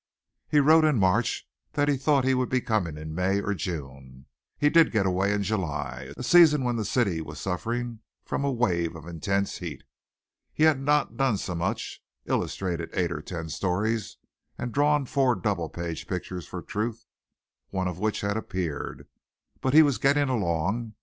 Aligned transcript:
He 0.47 0.59
wrote 0.59 0.83
in 0.83 0.97
March 0.97 1.47
that 1.73 1.87
he 1.87 1.95
thought 1.95 2.23
he 2.25 2.33
would 2.33 2.49
be 2.49 2.59
coming 2.59 2.97
in 2.97 3.13
May 3.13 3.39
or 3.39 3.53
June. 3.53 4.25
He 4.57 4.67
did 4.71 4.91
get 4.91 5.05
away 5.05 5.31
in 5.31 5.43
July 5.43 6.11
a 6.17 6.23
season 6.23 6.63
when 6.63 6.75
the 6.75 6.85
city 6.85 7.21
was 7.21 7.39
suffering 7.39 7.99
from 8.25 8.43
a 8.43 8.51
wave 8.51 8.95
of 8.95 9.05
intense 9.05 9.59
heat. 9.59 9.83
He 10.51 10.63
had 10.63 10.79
not 10.79 11.17
done 11.17 11.37
so 11.37 11.53
much 11.53 12.01
illustrated 12.25 12.89
eight 12.93 13.11
or 13.11 13.21
ten 13.21 13.49
stories 13.49 14.17
and 14.57 14.71
drawn 14.71 15.05
four 15.05 15.35
double 15.35 15.69
page 15.69 16.07
pictures 16.07 16.47
for 16.47 16.63
Truth, 16.63 17.05
one 17.69 17.87
of 17.87 17.99
which 17.99 18.21
had 18.21 18.37
appeared; 18.37 19.07
but 19.61 19.75
he 19.75 19.83
was 19.83 19.99
getting 19.99 20.29
along. 20.29 20.95